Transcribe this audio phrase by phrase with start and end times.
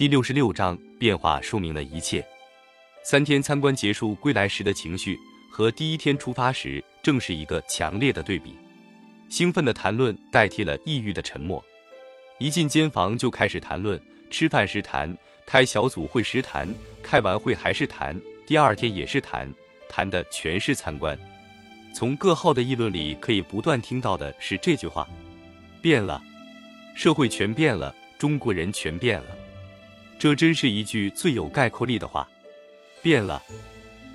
[0.00, 2.26] 第六十六章变化说明了一切。
[3.02, 5.14] 三天参观结束归来时的情绪，
[5.50, 8.56] 和第一天出发时正是一个强烈的对比。
[9.28, 11.62] 兴奋的谈论代替了抑郁的沉默。
[12.38, 14.00] 一进间房就开始谈论，
[14.30, 16.66] 吃饭时谈，开小组会时谈，
[17.02, 19.52] 开完会还是谈，第二天也是谈，
[19.86, 21.14] 谈的全是参观。
[21.94, 25.06] 从各号的议论里可以不断听到的是这句话：
[25.82, 26.22] 变了，
[26.94, 29.36] 社会全变了，中国人全变了。
[30.20, 32.28] 这真是一句最有概括力的话。
[33.00, 33.42] 变了，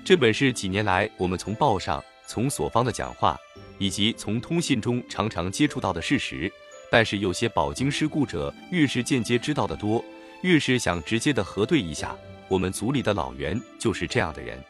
[0.04, 3.36] 这本是几年来我们从报上、从所方的讲话，
[3.76, 6.50] 以及从通信中常常接触到的事实。
[6.92, 10.04] 但是有些饱经世故者，越是间接知道的多，
[10.42, 12.16] 越是想直接的核对一下。
[12.46, 14.62] 我们组里的老袁就是这样的人。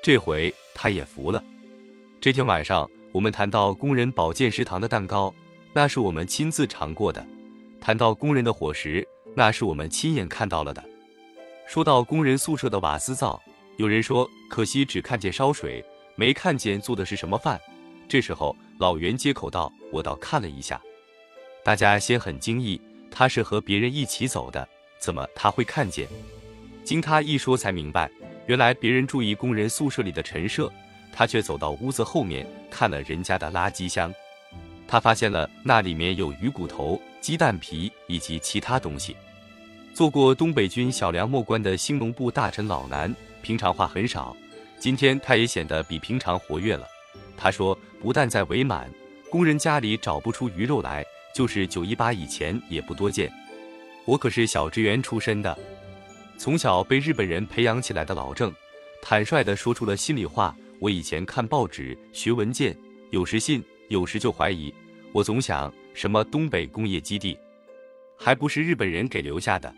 [0.00, 1.42] 这回他也服了。
[2.20, 5.34] 这天晚上，我们谈到工人保健食堂的蛋糕，
[5.72, 7.20] 那是我们亲自尝过的；
[7.80, 10.84] 谈到工人的伙食，那是我们亲眼看到了的。
[11.66, 13.40] 说到工人宿舍的瓦斯灶，
[13.76, 15.84] 有人说可惜只看见烧水，
[16.16, 17.60] 没看见做的是什么饭。
[18.08, 20.80] 这时候老袁接口道：“我倒看了一下。”
[21.62, 24.66] 大家先很惊异，他是和别人一起走的，
[24.98, 26.08] 怎么他会看见？
[26.82, 28.10] 经他一说才明白，
[28.46, 30.72] 原来别人注意工人宿舍里的陈设，
[31.12, 34.12] 他却走到屋子后面看了人家的垃圾箱。
[34.88, 39.16] 他发现了那里面有鱼骨头、鸡蛋皮以及其他东西。
[39.92, 44.36] 做过东北军小粮末官的兴农部大臣老南，平常话很少，
[44.78, 46.86] 今天他也显得比平常活跃了。
[47.36, 48.90] 他说，不但在伪满，
[49.28, 51.04] 工人家里找不出鱼肉来，
[51.34, 53.30] 就是九一八以前也不多见。
[54.06, 55.56] 我可是小职员出身的，
[56.38, 58.52] 从小被日本人培养起来的老郑，
[59.02, 60.56] 坦率地说出了心里话。
[60.78, 62.74] 我以前看报纸、学文件，
[63.10, 64.72] 有时信，有时就怀疑。
[65.12, 67.36] 我总想，什么东北工业基地，
[68.16, 69.74] 还不是日本人给留下的？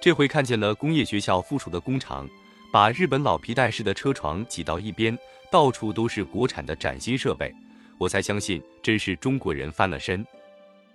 [0.00, 2.28] 这回看见了工业学校附属的工厂，
[2.70, 5.18] 把日本老皮带式的车床挤到一边，
[5.50, 7.54] 到处都是国产的崭新设备，
[7.98, 10.24] 我才相信真是中国人翻了身。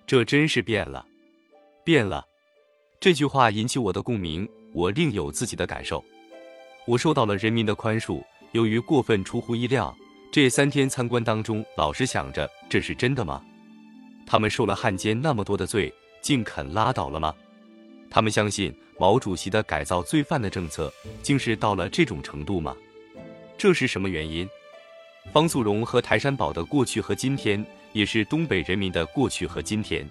[0.06, 1.04] 这真是变了，
[1.84, 2.24] 变了。
[3.00, 6.04] 这句话引起我的共鸣，我另有自己的感受。
[6.86, 9.92] 我受到了人民的宽恕，由于过分出乎意料，
[10.32, 13.44] 这三天参观当中，老是想着这是真的吗？
[14.26, 17.32] 他们受了汉奸那么多的罪，竟肯拉倒了吗？
[18.10, 20.92] 他们相信毛主席的改造罪犯的政策，
[21.22, 22.76] 竟是到了这种程度吗？
[23.56, 24.48] 这是什么原因？
[25.32, 30.08] 方素荣和台山堡的过去和今天，也是东北人民的过去和今天，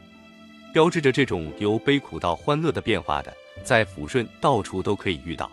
[0.73, 3.33] 标志着这种由悲苦到欢乐的变化的，
[3.63, 5.51] 在抚顺到处都可以遇到。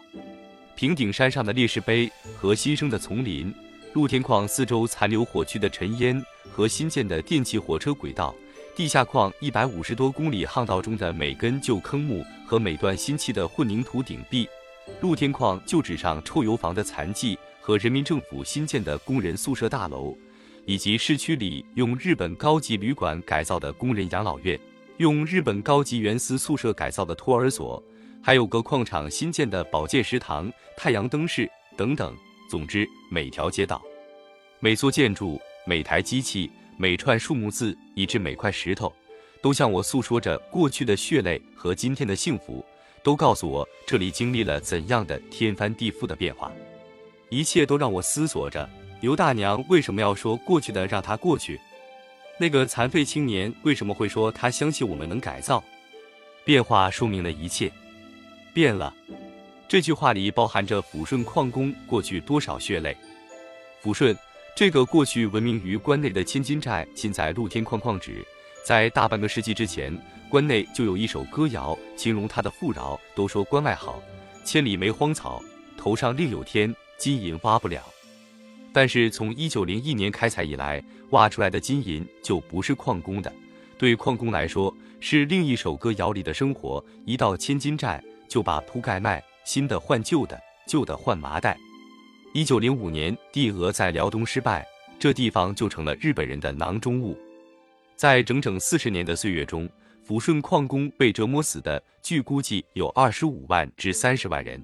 [0.74, 3.54] 平顶山上的烈士碑和新生的丛林，
[3.92, 8.34] 露天矿四周残留火区的尘烟和新建的电气火车轨道。
[8.74, 14.48] 地下矿一百五十多公里巷道中的每根旧坑木和每段新砌的混凝土顶壁，
[15.02, 20.16] 露天矿旧址上臭油房的残迹和人民政府新建的工人宿舍大楼，
[20.64, 24.58] 以及市区里用日本高级旅馆改造的工人养老院，
[24.96, 27.82] 用日本高级原丝宿舍改造的托儿所，
[28.22, 31.46] 还有个矿场新建的保健食堂、太阳灯室
[31.76, 32.16] 等等。
[32.48, 33.82] 总之，每条街道、
[34.60, 36.50] 每座建筑、每台机器。
[36.82, 38.92] 每串树木字，以至每块石头，
[39.40, 42.66] 都向我诉说着过去的血泪和今天的幸福，
[43.04, 46.50] 都告诉我这里经历了怎样的天翻地覆的变化。
[47.28, 48.68] 一切都让我思索着：
[49.00, 51.60] 刘大娘为什么要说过去的让它过去？
[52.36, 55.62] 那个残废青年为什么会说他相信我们能改造？
[56.44, 57.70] 变化说明了一切，
[58.52, 58.92] 变了。
[59.68, 62.96] 这句话里包含着抚顺矿工过去多少血泪。
[63.80, 64.18] 抚顺。
[64.54, 68.24] 这个过去闻名于关内的千金寨，现在露天矿矿址。
[68.62, 69.98] 在大半个世纪之前，
[70.28, 74.00] 关内就有一首歌谣形容它的富饶，都说关外好，
[74.44, 75.42] 千里没荒草，
[75.74, 77.82] 头上另有天，金银挖不了。
[78.74, 83.32] 但是从一九零一年开采以来，挖出来的金银就不是矿工的，
[83.78, 86.84] 对矿工来说是另一首歌谣里的生活。
[87.06, 90.38] 一到千金寨，就把铺盖卖，新的换旧的，
[90.68, 91.56] 旧的换麻袋。
[92.34, 94.66] 一九零五年，帝俄在辽东失败，
[94.98, 97.14] 这地方就成了日本人的囊中物。
[97.94, 99.68] 在整整四十年的岁月中，
[100.08, 104.58] 抚顺矿工被折磨死的，据估计有二十五万至三十万人。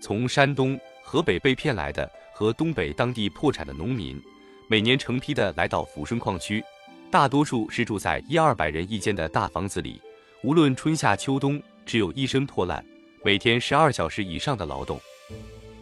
[0.00, 4.18] 从山东、河北被骗来的和东北当地破产的农民，
[4.66, 6.64] 每年成批的来到抚顺矿区，
[7.10, 10.00] 大多数是住在一二百人一间的大房子里，
[10.42, 12.82] 无论春夏秋冬，只有一身破烂，
[13.22, 14.98] 每天十二小时以上的劳动。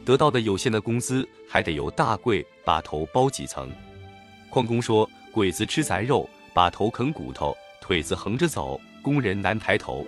[0.07, 3.69] 得到的有限的工资，还得由大贵把头包几层。
[4.49, 10.07] 矿工说：“鬼子吃咱肉，把头啃骨头，腿子横着走，工人难抬头。”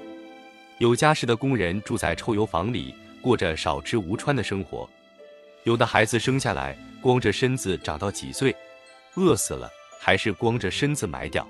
[0.79, 4.89] 有家室的工人住在臭油房里，过着少吃无穿的生活；
[5.65, 8.55] 有的孩子生下来光着身子长到几岁，
[9.17, 9.69] 饿死了
[9.99, 11.45] 还是光着身子埋掉。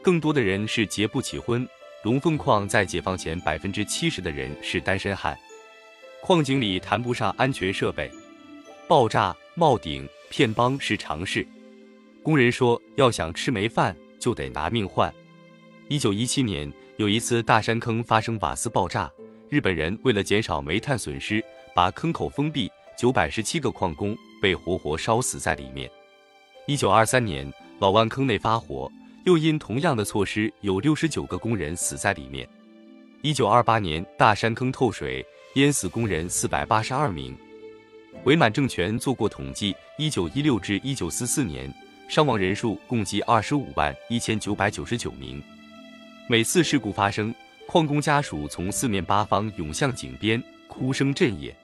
[0.00, 1.68] 更多的人是结不起婚。
[2.04, 5.36] 龙凤矿在解放前，百分之七十的人是单身汉。
[6.22, 8.10] 矿井里谈不上安全设备，
[8.88, 11.46] 爆炸、冒顶、骗帮是常事。
[12.22, 15.12] 工人说，要想吃没饭，就得拿命换。
[15.88, 19.10] 一九一七年，有一次大山坑发生瓦斯爆炸，
[19.48, 22.68] 日本人为了减少煤炭损失，把坑口封闭，
[22.98, 25.88] 九百十七个矿工被活活烧死在里面。
[26.66, 28.90] 一九二三年，老湾坑内发火。
[29.24, 32.48] 又因同样的措施，有六十九个工人死在里面。
[33.22, 37.34] 一九二八年，大山坑透水，淹死工人四百八十二名。
[38.24, 41.72] 伪满政权做过统计，一九一六至一九四四年，
[42.10, 45.42] 伤亡人数共计二十五万一千九百九十九名。
[46.28, 47.34] 每次事故发生，
[47.66, 51.56] 矿工家属从四面八方涌向井边，哭声震野。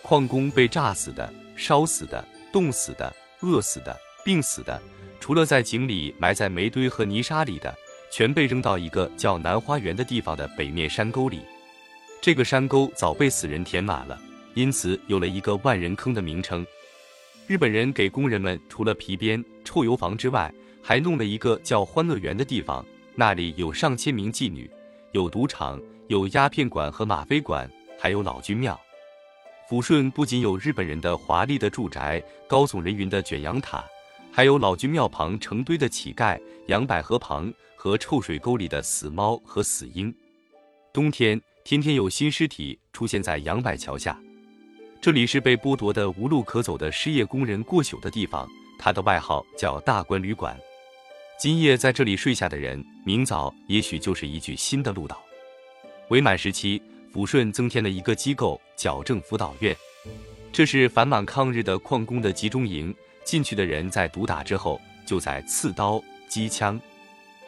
[0.00, 3.94] 矿工被炸死的、烧死的、冻死的、饿死的、
[4.24, 4.80] 病死的。
[5.20, 7.76] 除了在井里埋在煤堆和泥沙里的，
[8.10, 11.42] 全被扔到一个叫南花园的地方的北面山沟里。
[12.22, 14.20] 这个山沟早被死人填满了，
[14.52, 16.66] 因此有了一个万人坑的名称。
[17.46, 20.52] 日本人给工人们除了皮鞭、臭油房之外，
[20.82, 22.84] 还弄了一个叫欢乐园的地方，
[23.14, 24.70] 那里有上千名妓女，
[25.12, 27.68] 有赌场，有鸦片馆和吗啡馆，
[27.98, 28.78] 还有老君庙。
[29.66, 33.82] 抚顺不仅有日本人的华丽的住宅、高耸人云的卷扬塔。
[34.30, 40.14] 还有老君庙旁成堆的乞丐，杨百合旁和臭水沟里的死猫和死鹰。
[40.92, 41.40] 冬天
[41.70, 44.18] 天天有新尸体出现在杨柏桥下，
[45.00, 48.44] 这里是被剥夺的无路可走的失业工人过宿的地方，
[48.76, 50.58] 他的外号叫大关旅馆。
[51.38, 55.22] 今夜在这里睡下的人，明早也许就是一具新的鹿岛。
[56.08, 56.82] 伪满时期，
[57.14, 59.72] 抚顺增添了一个机构——矫正辅导院，
[60.52, 62.92] 这是反满抗日的矿工的集中营。
[63.22, 66.80] 进去的人在毒打之后，就在刺刀、机枪、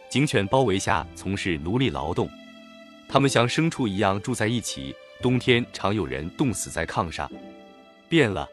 [0.09, 2.31] 警犬包围下从事奴隶劳动。
[3.13, 7.31] 他们像牲畜一样住在一起，冬天常有人冻死在炕上。
[8.09, 8.49] 变了，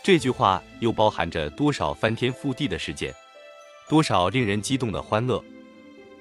[0.00, 3.12] 这句话又包含着多少翻天覆地的事件，
[3.88, 5.42] 多少令人激动的欢乐。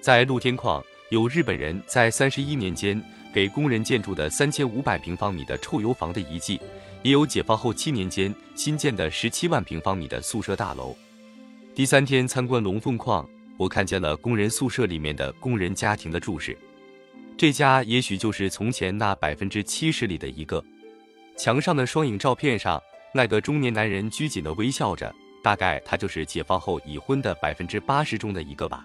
[0.02, 3.00] 在露天矿，有日本人在三十一年间
[3.32, 6.60] 给工人建筑的三千五百平方米的臭油房的遗迹。
[7.04, 10.98] 也有解放后七年间新建的十七万平方米的宿舍大楼。
[11.76, 16.58] 第三天参观龙凤矿，我看见了工人宿舍里面的工人家庭的住室。
[17.40, 20.62] 这家也许就是从前那百分之七十里的一个。
[21.38, 22.84] 墙上的双影照片上，
[23.14, 25.10] 那个中年男人拘谨地微笑着，
[25.42, 28.84] 大概他就是解放后已婚的百分之八十中的一个吧。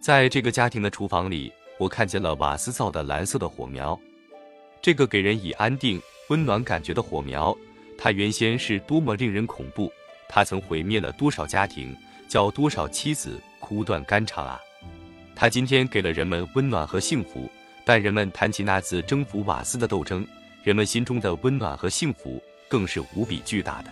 [0.00, 3.96] 在这个家庭的厨房里，我看见了瓦斯灶的蓝色的火苗，
[4.82, 6.02] 这个给人以安定。
[6.28, 7.56] 温暖感觉的火苗，
[7.96, 9.92] 它原先是多么令人恐怖！
[10.28, 11.96] 它曾毁灭了多少家庭，
[12.28, 14.60] 叫多少妻子哭断肝肠啊！
[15.36, 17.50] 它今天给了人们温暖和幸福，
[17.90, 20.24] 但人们谈起那次征服瓦斯的斗争，
[20.62, 23.90] 人们心中的温暖和幸福更是无比巨大的。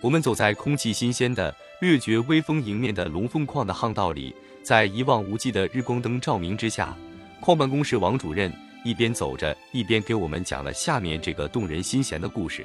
[0.00, 6.96] 我们走在空气新鲜的、略觉微风迎面的龙凤矿的巷道里，在一望无际的日光灯照明之下，
[7.40, 8.48] 矿办公室王主任。
[8.84, 12.64] 一边走着，一边给我们讲了下面这个动人心弦的故事。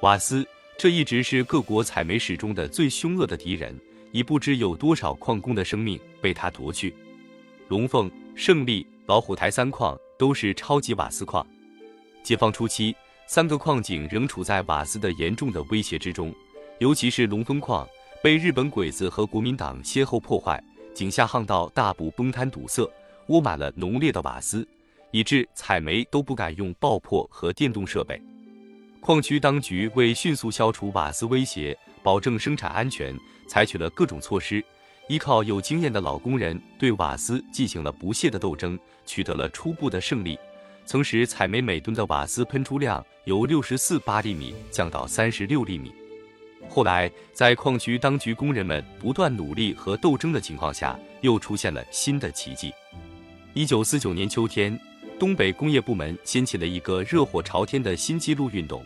[0.00, 0.44] 瓦斯，
[0.76, 3.78] 这一直是各国采煤史中的最凶恶的敌人，
[4.10, 6.92] 已不知有多少矿工的生命被他夺去。
[7.68, 11.46] 龙凤、胜利、老虎台三矿都是超级瓦斯矿。
[12.22, 16.34] 解放初期，三个矿井仍处在瓦斯的严重的威胁之中，
[16.78, 17.86] 尤其是龙峰矿
[18.22, 20.58] 被日本鬼子和国民党先后破坏，
[20.94, 22.90] 井下巷道大部崩塌堵塞，
[23.26, 24.66] 窝满了浓烈的瓦斯。
[25.10, 28.18] 以致采煤都不敢用爆破和电动设备。
[29.02, 33.14] 矿区当局为迅速消除瓦斯威胁，保证生产安全，
[33.46, 34.64] 采取了各种措施。
[35.08, 40.38] 依靠有经验的老工人对瓦斯进行了不懈的斗争，取得了初步的胜利，
[40.84, 45.92] 曾使采煤每吨的瓦斯喷出量由六十四八厘米降到三十六厘米。
[46.68, 52.72] 后来，在矿区当局工人们不断努力和斗争的情况下，又出现了新的奇迹。
[53.54, 54.78] 一九四九年秋天。
[55.18, 58.84] 东北工业部门掀起了一个热火朝天的新纪录运动。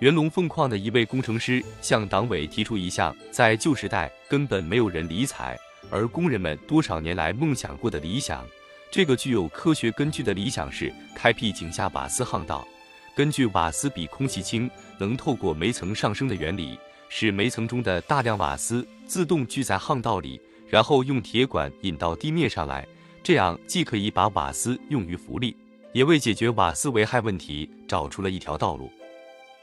[0.00, 5.58] 元龙凤矿的一位工程师向党委提出一项在旧时代根本没有人理睬，
[5.90, 8.42] 而工人们多少年来梦想过的理想。
[8.90, 12.66] 这个具有科学根据的理想是开辟井下瓦斯巷道，
[13.14, 16.78] 根据瓦斯比空气轻，能透过煤层上升的原理，
[17.10, 22.88] 使煤层中的大量瓦斯自动聚在巷道里，然后用铁管引到地面上来。
[23.22, 25.54] 这样既可以把瓦斯用于福利，
[25.92, 28.90] 也为解决瓦斯危害问题找出了一条道路。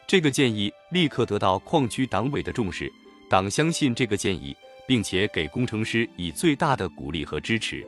[0.07, 2.89] 这个建议立刻得到矿区党委的重视，
[3.29, 4.55] 党相信这个建议，
[4.87, 7.85] 并且给工程师以最大的鼓励和支持。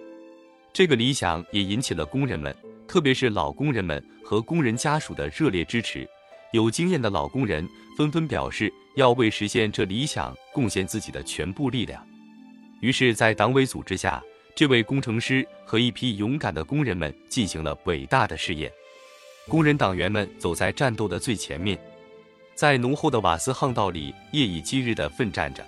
[0.74, 2.54] 这个理想也引起了工人们，
[2.86, 6.06] 特别是老工人们和工人家属的热烈支持。
[6.52, 12.06] 有经验的老工人纷纷表示要为实现这理想贡献自己的全部力量。
[12.82, 14.22] 于是，在党委组织下，
[14.54, 18.70] 这位工程师和一批勇敢的工人们进行了伟大的试验。
[19.48, 21.80] 工人党员们走在战斗的最前面，
[22.60, 25.66] 在浓厚的瓦斯巷道里夜以继日地奋战着。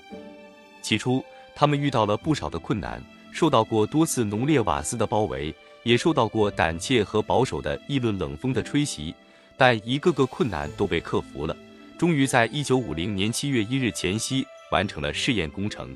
[0.81, 1.23] 起初，
[1.55, 9.15] 他们遇到了不少的困难，受到过多次浓烈瓦斯的包围，也受到过胆怯和保守的议论冷风的吹袭。
[9.55, 11.55] 但一个个困难都被克服了，
[11.97, 15.95] 终于在一九五零年七月一日前夕完成了试验工程。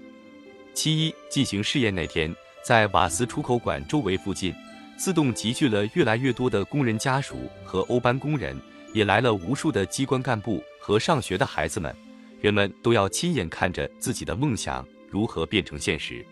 [0.74, 2.34] 七一进行试验那天，
[2.64, 4.56] 在瓦斯出口管周围附近，
[4.96, 8.58] 自动集聚了越来越多的工人家属和欧班工人，
[8.94, 11.96] 也来了无数的机关干部和上学的孩子们。
[12.40, 16.24] 人们都要亲眼看着自己的梦想如何变成现实。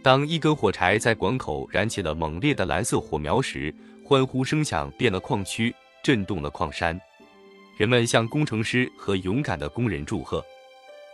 [0.00, 5.74] 当一根火柴在管口燃起了猛烈的蓝色火苗时，欢呼声响遍了矿区。
[6.02, 6.98] 震动了矿山，
[7.76, 10.42] 人们向工程师和勇敢的工人祝贺。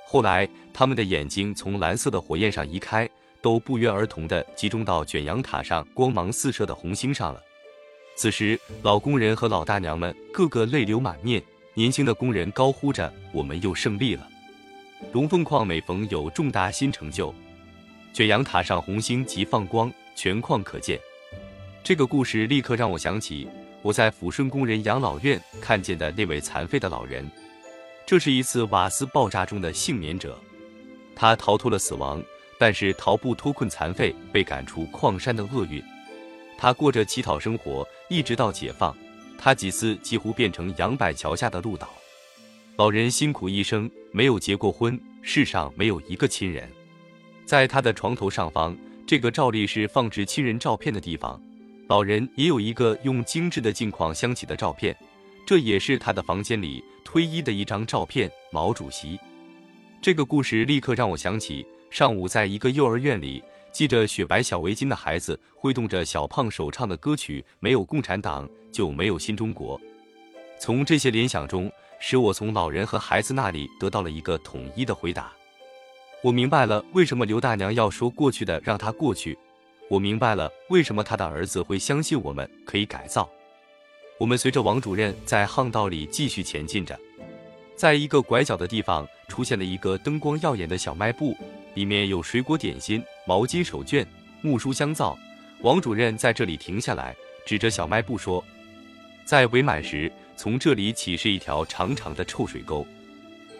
[0.06, 3.10] 后来，他们的眼睛从蓝色的火焰上移开，
[3.42, 7.42] 都不约而同地集中到卷扬塔上光芒四射的红星上了。
[8.14, 11.42] 此时，老工人和老大娘们个个泪流满面，
[11.76, 14.26] 年轻的工人高呼着：“我们又胜利了！”
[15.12, 17.34] 龙凤矿每逢有重大新成就，
[18.14, 20.98] 卷扬塔上红星即放光，全矿可见。
[21.84, 23.46] 这个故事立刻让我想起。
[23.82, 27.30] 我在抚顺工人养老院看见的那位残废的老人，
[28.06, 30.36] 这是一次瓦斯爆炸中的幸免者，
[31.14, 32.20] 他逃脱了死亡，
[32.58, 35.80] 但是逃不脱困残废被赶出矿山的厄运。
[36.56, 38.96] 他过着乞讨生活，一直到解放，
[39.38, 41.88] 他几次几乎变成杨柏桥下的鹿岛。
[42.76, 46.68] 老人辛苦一生，没有结过婚，世上没有一个亲人。
[47.44, 48.76] 在他的床头上方，
[49.06, 51.40] 这个照例是放置亲人照片的地方。
[51.88, 54.96] 老人也有一个用精致的镜框镶起的照片，
[55.46, 58.30] 这也是他的房间里推一的一张照片。
[58.50, 59.18] 毛主席，
[60.02, 63.42] 这个故事立刻让我想起上午在一个幼儿园里，
[63.76, 69.78] 系着雪白小围巾的孩子挥动着小胖手唱的歌曲：“没有共产党就没有新中国。”
[70.58, 75.30] 从这些联想中，使我从老人和孩子那里得到了一个统一的回答。
[76.22, 79.38] 我明白了为什么刘大娘要说过去的让它过去。
[79.90, 83.28] 我明白了，为什么他的儿子会相信我们可以改造。
[84.16, 86.98] 我们随着王主任在巷道里继续前进着，
[87.74, 91.36] 在一个拐角的地方出现了一个灯光耀眼的小卖部，
[91.76, 94.04] 里面有水果点心、毛巾手绢、
[94.40, 95.16] 木梳香皂。
[95.60, 97.14] 王主任在这里停下来，
[97.44, 98.42] 指着小卖部说
[99.26, 102.86] ：“在伪满时，从这里起是一条长长的臭水沟，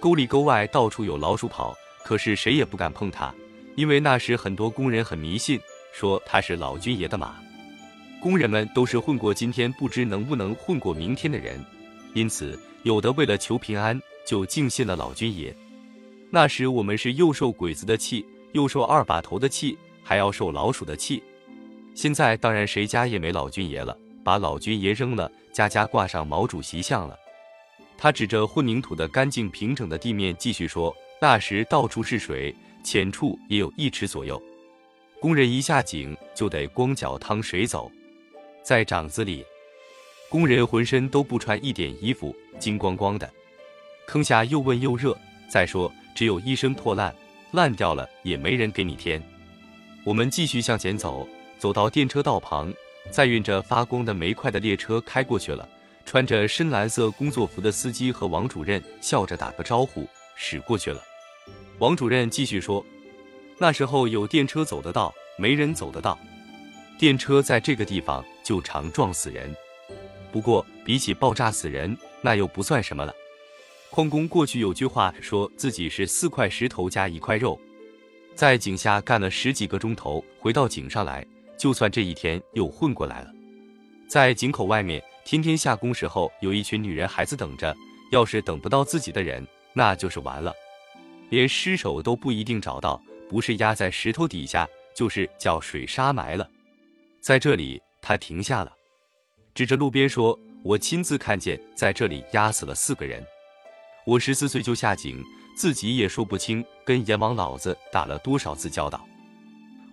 [0.01, 3.35] 沟里沟外到处有老鼠跑，可是谁也不敢碰它，
[3.75, 5.61] 因为那时很多工人很迷信。”
[5.93, 7.37] 说他是老君爷的马，
[8.21, 11.63] 工人们都是混过今天，不知能不能混过明天的人，
[12.13, 15.55] 因此有的为了求平安，就敬信了老君爷。
[16.37, 21.23] 那时我们是又受鬼子的气，又受二把头的气，还要受老鼠的气。
[21.95, 27.17] 现在当然谁家也没老君爷了，把老君爷扔了，家家挂上毛主席像了。
[27.97, 34.39] 他指着混凝土的干净平整的地面，继续说：那时到处是水，浅处也有一尺左右。
[35.19, 37.91] 工人一下井就得光脚趟水走，
[38.63, 39.43] 在掌子里，
[40.29, 43.27] 工人浑身都不穿一点衣服，金光光的。
[44.07, 47.15] 坑下又问又热，再说只有一身破烂，
[47.53, 49.23] 烂掉了也没人给你添。
[50.03, 52.73] 我们继续向前走，走到电车道旁，
[53.11, 55.69] 载运着发光的煤块的列车开过去了。
[56.07, 61.03] 穿着深蓝色工作服的司机和王主任笑着打个招呼，驶过去了。
[61.79, 62.85] 王主任继续说。
[63.59, 66.19] 那时候有电车走得到，没人走得到。
[66.99, 69.55] 电车在这个地方就常撞死人，
[70.31, 73.15] 不过比起爆炸死人，那又不算什么了。
[73.91, 77.59] 矿工过去有句话，说自己是四块石头加一块肉，
[78.35, 81.27] 在井下干了十几个钟头，回到井上来，
[81.57, 83.33] 就算这一天又混过来了。
[84.09, 87.75] 在井口外面，天天下工时候，有一群女人孩子等着，
[88.13, 90.55] 要是等不到自己的人，那就是完了，
[91.31, 93.01] 连尸首都不一定找到。
[93.29, 96.49] 不是压在石头底下，就是叫水沙埋了。
[97.21, 98.73] 在这里，他停下了，
[99.53, 103.27] 指着路边说：“我亲自看见，在这里压死了四个人。
[104.07, 105.21] 我十四岁就下井，
[105.57, 109.05] 自己也说不清跟阎王老子打了多少次交道。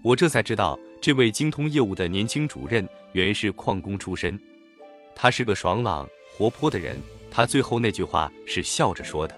[0.04, 4.40] 我这才知道，这位精通业务的年轻主任原是矿工出身，
[5.16, 6.96] 他是个爽朗活泼的人。
[7.32, 9.36] 他最后那句话是笑着说的。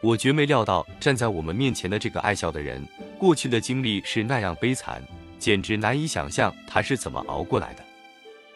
[0.00, 2.82] 我绝没料到站在我们面前的这个爱笑的人，
[3.18, 5.06] 过去的经历是那样悲惨，
[5.38, 7.84] 简直难以想象他是怎么熬过来的。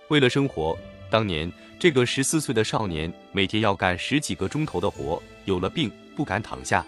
[0.08, 0.74] 为了生活，
[1.16, 6.84] 当年这个十四岁的少年每天要干十几个钟头的活，有了病不敢躺下，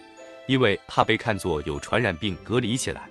[0.46, 3.08] 因为怕被看作有传染病隔离起来。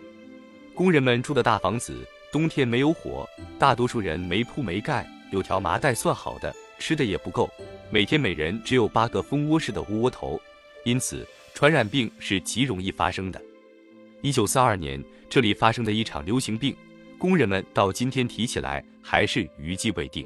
[0.75, 7.49] 工人们住的大房子，冬天没有火，大多数人没铺没盖，有条麻袋算好的，吃的也不够，
[7.89, 10.39] 每天每人只有八个蜂窝式的窝窝头，
[10.85, 13.41] 因此传染病是极容易发生的。
[14.21, 16.77] 一九四二年，这里发生的一场流行病，
[17.17, 20.23] 工人们到今天提起来还是余悸未定。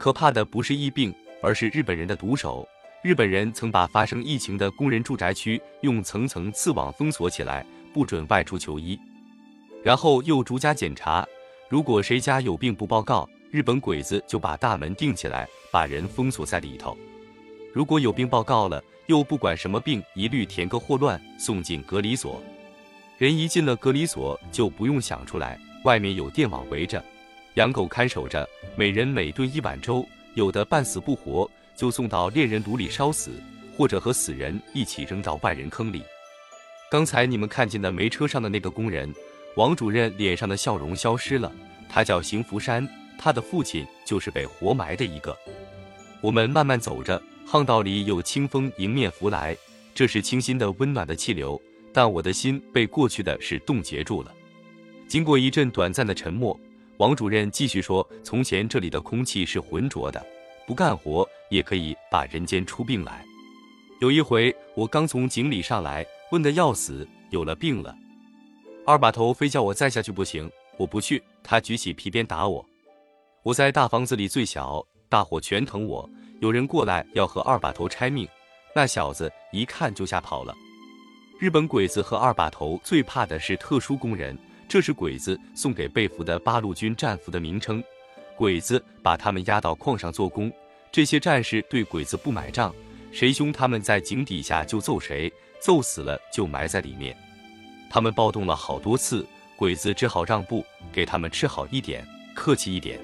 [0.00, 2.66] 可怕的不是疫病，而是日本人的毒手。
[3.02, 8.98] 日本人曾把发生疫情的工人住宅区用层层刺网封锁起来，不准外出求医。
[9.82, 11.28] 然后又逐家检查，
[11.68, 16.96] 如果谁家有病不报告，日本鬼子就把大门钉起来，把人封锁在里头。
[17.70, 22.42] 如果有病报告了，又不管什么病，一律填个霍乱，送进隔离所。
[23.18, 27.04] 人一进了隔离所，就不用想出来，外面有电网围着，
[27.54, 33.32] 养狗看守着，每人每顿一碗粥，有的半死不活，就送到炼人炉里烧死，
[33.76, 36.02] 或者和死人一起扔到万人坑里。
[36.90, 39.12] 刚才你们看见的煤车上的那个工人。
[39.56, 41.50] 王主任脸上的笑容消失了。
[41.88, 42.88] 他叫邢福山，
[43.18, 45.36] 他的父亲就是被活埋的一个。
[46.20, 49.56] 我们慢慢走着，巷道里有清风迎面拂来，
[49.92, 51.60] 这是清新的、温暖的气流。
[51.92, 54.32] 但我的心被过去的事冻结住了。
[55.08, 56.58] 经过一阵短暂的沉默，
[57.00, 60.22] 王主任继续说：“从前这里的空气是浑浊的，
[60.66, 63.24] 不干活也可以把人间出病来。
[64.02, 67.96] 有一回，我刚从井里上来，问得要死，有了病了。”
[68.84, 72.62] 二把头非叫我再下去不行，我不去，他举起皮鞭打我。
[73.44, 76.06] 我在大房子里最小，大伙全疼我。
[76.40, 78.28] 有人过来要和二把头拆命，
[78.76, 80.54] 那小子一看就吓跑了。
[81.38, 84.38] 日本鬼子和二把头最怕的是特殊工人，
[84.70, 87.82] 这是鬼子送给被俘的八路军战俘的名称。
[88.36, 90.48] 鬼子把他们押到矿上做工，
[90.92, 92.72] 这些战士对鬼子不买账，
[93.10, 95.30] 谁凶他们在井底下就揍谁，
[95.60, 97.16] 揍死了就埋在里面。
[97.90, 103.00] 他们暴动了好多次，鬼子只好让步，给他们吃好一点，客气一点。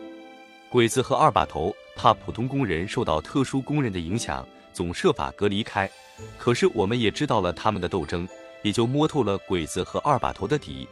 [0.71, 5.91] 鬼子和二把头怕普通工人受到特殊工人的影响，总设法隔离开。
[6.39, 8.27] 可是我们也知道了他们的斗争，
[8.63, 10.87] 也就摸透了鬼子和二把头的底，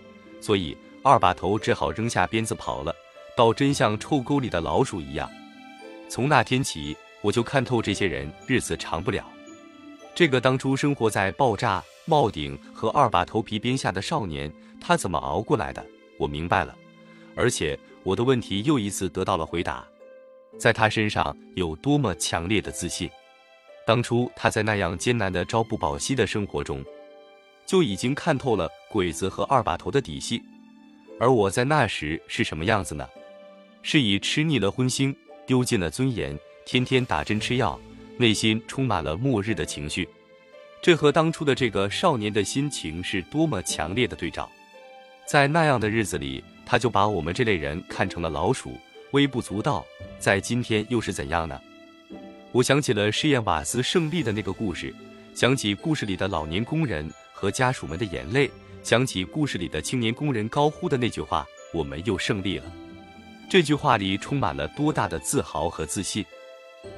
[0.45, 2.95] 所以二把头只好扔下鞭子跑了，
[3.35, 5.27] 倒真像臭沟里的老鼠一样。
[6.07, 9.25] 从那天起，我就看透这些人日子长不了。
[10.15, 11.83] 这个当初生活在爆炸。
[12.07, 15.83] 帽顶和二把头皮鞭下的少年，他怎么熬过来的？
[16.19, 16.77] 我明白了，
[17.35, 19.83] 而且我的问题又一次得到了回答。
[20.59, 23.09] 在他身上有多么强烈的自信？
[23.87, 26.85] 当初他在那样艰难的朝不保夕的生活中，
[27.67, 30.43] 就已经看透了鬼子和二把头的底细。
[31.21, 33.09] 而我在那时是什么样子呢？
[33.83, 35.15] 是以吃腻了荤腥，
[35.47, 37.79] 丢尽了尊严，天天打针吃药，
[38.17, 40.09] 内心充满了末日的情绪。
[40.83, 44.51] 这和当初的这个少年的心情是多么强烈的对照，
[45.27, 48.79] 在那样的日子里，他就把我们这类人看成了老鼠，
[49.13, 49.85] 微不足道。
[50.19, 51.61] 在今天又是怎样呢？
[52.53, 54.95] 我想起了试验瓦斯胜利的那个故事，
[55.35, 57.11] 想起故事里的老年工人
[57.45, 58.51] 和家属们的眼泪，
[58.83, 62.73] 想起故事里的青年工人高呼的那句话：“我们又胜利了。”
[63.51, 66.25] 这句话里充满了多大的自豪和自信！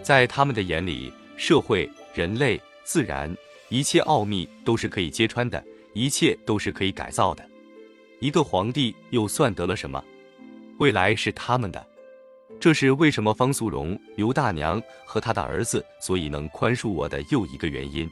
[0.04, 3.36] 在他们的眼里，社会、人类、自然。
[3.70, 5.60] 一切奥秘都是可以揭穿的，
[5.94, 7.44] 一切都是可以改造的。
[8.20, 10.00] 一个皇帝又算得了什么？
[10.78, 11.84] 未来是他们的。
[12.60, 18.08] 这是为什么方素荣、刘大娘和他的儿子所以能宽恕我的又一个原因。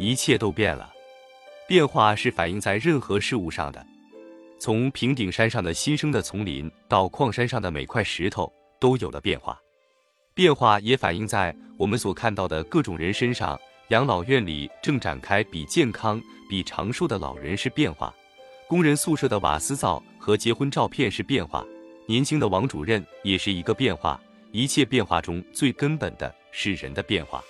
[0.00, 0.92] 一切都变了，
[1.66, 3.84] 变化是反映在任何事物上的。
[4.58, 8.50] 从平顶山上的新生的丛林到矿山上的每块石头
[8.80, 9.58] 都有了变化，
[10.34, 13.58] 变化也反映在我们所看到的各种人身上。
[13.88, 18.14] 养老院里正展开比健康、比长寿的老人是变化，
[18.66, 21.62] 工人宿舍的瓦斯灶和结婚照片是变化，
[22.06, 24.18] 年轻的王主任也是一个变化。
[24.52, 27.42] 一切变化中最根本的是人的变化。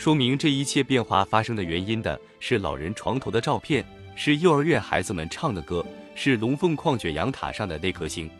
[0.00, 3.84] 说明这一切变化发生的原因的是老人床头的照片，
[4.16, 5.84] 是幼儿园孩子们唱的歌，
[6.14, 8.30] 是龙凤矿卷阳塔上的那颗星。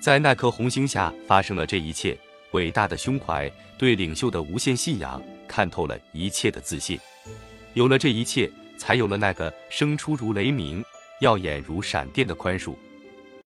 [0.00, 2.18] 在那颗红星下发生了这一切。
[2.50, 3.48] 伟大的胸怀，
[3.78, 5.22] 对领袖的无限信仰。
[5.46, 6.98] 看透了一切的自信，
[7.74, 10.84] 有了这一切，才有了那个生出如雷鸣、
[11.20, 12.74] 耀眼如闪电的宽恕。